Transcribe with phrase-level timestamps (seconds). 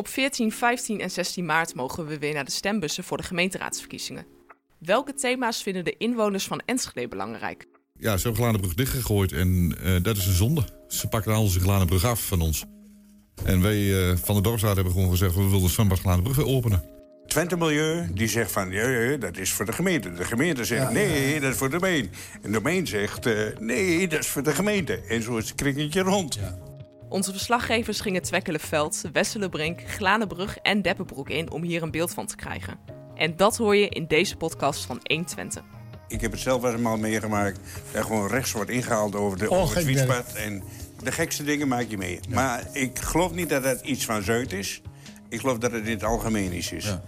[0.00, 4.26] Op 14, 15 en 16 maart mogen we weer naar de stembussen voor de gemeenteraadsverkiezingen.
[4.78, 7.66] Welke thema's vinden de inwoners van Enschede belangrijk?
[7.94, 10.64] Ja, ze hebben Glanenbrug dichtgegooid en uh, dat is een zonde.
[10.88, 12.64] Ze pakken al onze Glanenbrug af van ons.
[13.44, 15.34] En wij uh, van de dorpsraad hebben gewoon gezegd...
[15.34, 16.84] we willen de zwembad Glanenbrug weer openen.
[17.26, 20.12] Twente Milieu die zegt van, ja, ja, dat is voor de gemeente.
[20.12, 22.10] De gemeente zegt, ja, nee, dat is voor de meen.
[22.42, 25.00] En de meen zegt, uh, nee, dat is voor de gemeente.
[25.08, 26.38] En zo is het kringetje rond.
[27.10, 31.50] Onze verslaggevers gingen Twekkelenveld, Wesselenbrink, Glanenbrug en Deppenbroek in...
[31.50, 32.78] om hier een beeld van te krijgen.
[33.14, 35.62] En dat hoor je in deze podcast van 1 Twente.
[36.08, 37.60] Ik heb het zelf wel eenmaal meegemaakt.
[37.92, 40.32] Dat gewoon rechts wordt ingehaald over, de, oh, over het fietspad.
[40.32, 40.62] En
[41.02, 42.20] de gekste dingen maak je mee.
[42.28, 44.82] Maar ik geloof niet dat het iets van Zuid is.
[45.28, 46.68] Ik geloof dat het in het algemeen is.
[46.68, 47.02] Ja.